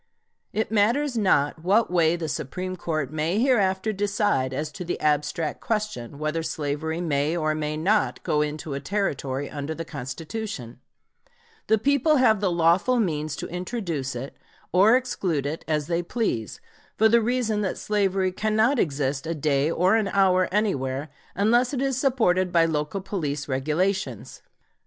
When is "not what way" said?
1.15-2.15